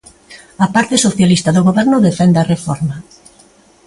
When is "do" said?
1.55-1.65